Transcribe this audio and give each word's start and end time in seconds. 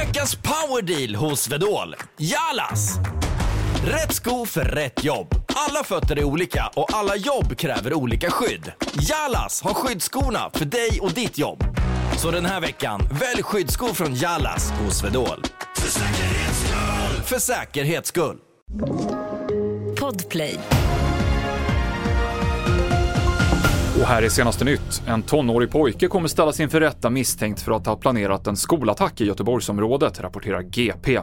Veckans 0.00 0.36
powerdeal 0.36 1.14
hos 1.14 1.48
Vedol. 1.48 1.96
Jalas! 2.16 2.98
Rätt 3.84 4.14
sko 4.14 4.46
för 4.46 4.64
rätt 4.64 5.04
jobb. 5.04 5.34
Alla 5.54 5.84
fötter 5.84 6.18
är 6.18 6.24
olika 6.24 6.70
och 6.74 6.94
alla 6.94 7.16
jobb 7.16 7.56
kräver 7.56 7.94
olika 7.94 8.30
skydd. 8.30 8.72
Jalas 8.94 9.62
har 9.62 9.74
skyddsskorna 9.74 10.50
för 10.54 10.64
dig 10.64 10.98
och 11.00 11.12
ditt 11.12 11.38
jobb. 11.38 11.64
Så 12.16 12.30
den 12.30 12.46
här 12.46 12.60
veckan, 12.60 13.00
välj 13.20 13.42
skyddsskor 13.42 13.94
från 13.94 14.14
Jalas 14.14 14.70
hos 14.70 15.04
Vedol. 15.04 15.42
För 15.76 15.88
säkerhets 15.88 16.60
skull! 16.60 17.24
För 17.24 17.38
säkerhets 17.38 18.08
skull. 18.08 18.36
Podplay. 20.00 20.58
Och 24.00 24.06
här 24.06 24.22
är 24.22 24.28
senaste 24.28 24.64
nytt. 24.64 25.02
En 25.06 25.22
tonårig 25.22 25.70
pojke 25.70 26.08
kommer 26.08 26.28
ställas 26.28 26.60
inför 26.60 26.80
rätta 26.80 27.10
misstänkt 27.10 27.60
för 27.60 27.72
att 27.72 27.86
ha 27.86 27.96
planerat 27.96 28.46
en 28.46 28.56
skolattack 28.56 29.20
i 29.20 29.26
Göteborgsområdet, 29.26 30.20
rapporterar 30.20 30.62
GP. 30.62 31.20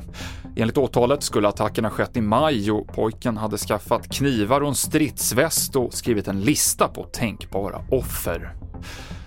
Enligt 0.55 0.77
åtalet 0.77 1.23
skulle 1.23 1.47
attacken 1.47 1.85
ha 1.85 1.91
skett 1.91 2.17
i 2.17 2.21
maj 2.21 2.71
och 2.71 2.87
pojken 2.87 3.37
hade 3.37 3.57
skaffat 3.57 4.13
knivar 4.13 4.61
och 4.61 4.67
en 4.67 4.75
stridsväst 4.75 5.75
och 5.75 5.93
skrivit 5.93 6.27
en 6.27 6.41
lista 6.41 6.87
på 6.87 7.03
tänkbara 7.03 7.81
offer. 7.91 8.53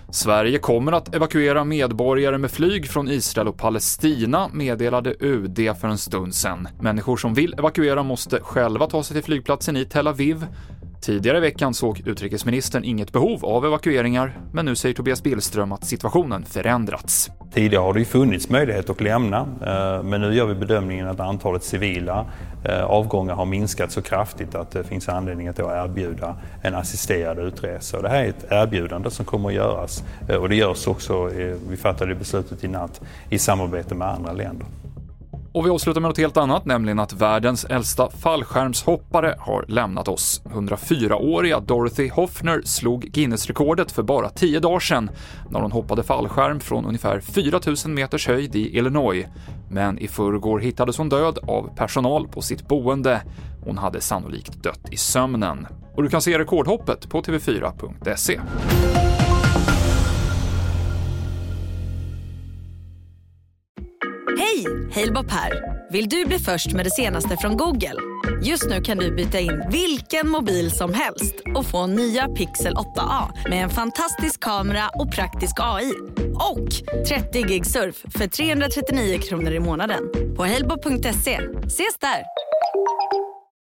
Sverige 0.09 0.59
kommer 0.59 0.91
att 0.91 1.15
evakuera 1.15 1.63
medborgare 1.63 2.37
med 2.37 2.51
flyg 2.51 2.89
från 2.89 3.09
Israel 3.09 3.47
och 3.47 3.57
Palestina, 3.57 4.49
meddelade 4.53 5.15
UD 5.19 5.77
för 5.81 5.87
en 5.87 5.97
stund 5.97 6.35
sedan. 6.35 6.67
Människor 6.79 7.17
som 7.17 7.33
vill 7.33 7.53
evakuera 7.53 8.03
måste 8.03 8.39
själva 8.39 8.87
ta 8.87 9.03
sig 9.03 9.15
till 9.15 9.23
flygplatsen 9.23 9.77
i 9.77 9.85
Tel 9.85 10.07
Aviv. 10.07 10.45
Tidigare 11.01 11.37
i 11.37 11.41
veckan 11.41 11.73
såg 11.73 12.01
utrikesministern 12.05 12.83
inget 12.83 13.11
behov 13.11 13.45
av 13.45 13.65
evakueringar, 13.65 14.39
men 14.53 14.65
nu 14.65 14.75
säger 14.75 14.95
Tobias 14.95 15.23
Billström 15.23 15.71
att 15.71 15.83
situationen 15.83 16.45
förändrats. 16.45 17.31
Tidigare 17.53 17.83
har 17.83 17.93
det 17.93 17.99
ju 17.99 18.05
funnits 18.05 18.49
möjlighet 18.49 18.89
att 18.89 19.01
lämna, 19.01 19.39
eh, 19.39 20.03
men 20.03 20.21
nu 20.21 20.33
gör 20.33 20.45
vi 20.45 20.55
bedömningen 20.55 21.07
att 21.07 21.19
antalet 21.19 21.63
civila 21.63 22.25
eh, 22.65 22.83
avgångar 22.83 23.35
har 23.35 23.45
minskat 23.45 23.91
så 23.91 24.01
kraftigt 24.01 24.55
att 24.55 24.71
det 24.71 24.83
finns 24.83 25.09
anledning 25.09 25.47
att 25.47 25.59
erbjuda 25.59 26.35
en 26.61 26.75
assisterad 26.75 27.39
utresa. 27.39 28.01
det 28.01 28.09
här 28.09 28.23
är 28.23 28.29
ett 28.29 28.45
erbjudande 28.49 29.11
som 29.11 29.25
kommer 29.25 29.49
att 29.49 29.55
göras 29.55 30.03
eh, 30.29 30.35
och 30.35 30.49
det 30.49 30.55
görs 30.55 30.87
också, 30.87 31.25
vi 31.69 31.77
fattade 31.77 32.15
beslutet 32.15 32.63
i 32.63 32.67
natt, 32.67 33.01
i 33.29 33.39
samarbete 33.39 33.95
med 33.95 34.07
andra 34.07 34.33
länder. 34.33 34.67
Och 35.53 35.65
vi 35.65 35.69
avslutar 35.69 36.01
med 36.01 36.09
något 36.09 36.17
helt 36.17 36.37
annat, 36.37 36.65
nämligen 36.65 36.99
att 36.99 37.13
världens 37.13 37.65
äldsta 37.65 38.09
fallskärmshoppare 38.09 39.35
har 39.39 39.65
lämnat 39.67 40.07
oss. 40.07 40.41
104-åriga 40.45 41.59
Dorothy 41.59 42.09
Hoffner 42.09 42.61
slog 42.65 43.03
Guinness-rekordet 43.03 43.91
för 43.91 44.03
bara 44.03 44.29
10 44.29 44.59
dagar 44.59 44.79
sedan 44.79 45.09
när 45.49 45.59
hon 45.59 45.71
hoppade 45.71 46.03
fallskärm 46.03 46.59
från 46.59 46.85
ungefär 46.85 47.19
4000 47.19 47.93
meters 47.93 48.27
höjd 48.27 48.55
i 48.55 48.77
Illinois. 48.77 49.25
Men 49.69 49.99
i 49.99 50.07
förrgår 50.07 50.59
hittades 50.59 50.97
hon 50.97 51.09
död 51.09 51.39
av 51.47 51.75
personal 51.75 52.27
på 52.27 52.41
sitt 52.41 52.67
boende. 52.67 53.21
Hon 53.65 53.77
hade 53.77 54.01
sannolikt 54.01 54.63
dött 54.63 54.87
i 54.91 54.97
sömnen. 54.97 55.67
Och 55.95 56.03
du 56.03 56.09
kan 56.09 56.21
se 56.21 56.39
rekordhoppet 56.39 57.09
på 57.09 57.21
tv4.se. 57.21 58.39
Hej! 64.37 64.65
Halebop 64.93 65.31
här. 65.31 65.51
Vill 65.91 66.09
du 66.09 66.25
bli 66.25 66.39
först 66.39 66.73
med 66.73 66.85
det 66.85 66.91
senaste 66.91 67.37
från 67.37 67.57
Google? 67.57 67.95
Just 68.43 68.69
nu 68.69 68.81
kan 68.81 68.97
du 68.97 69.15
byta 69.15 69.39
in 69.39 69.63
vilken 69.71 70.29
mobil 70.29 70.71
som 70.71 70.93
helst 70.93 71.35
och 71.55 71.65
få 71.65 71.87
nya 71.87 72.27
Pixel 72.27 72.73
8A 72.73 73.49
med 73.49 73.63
en 73.63 73.69
fantastisk 73.69 74.39
kamera 74.39 74.89
och 74.99 75.11
praktisk 75.11 75.55
AI. 75.59 75.93
Och 76.51 76.69
30 77.07 77.43
gig 77.43 77.65
surf 77.65 77.95
för 78.17 78.27
339 78.27 79.19
kronor 79.19 79.51
i 79.51 79.59
månaden 79.59 80.03
på 80.37 80.45
halebop.se. 80.45 81.39
Ses 81.65 81.97
där! 81.99 82.23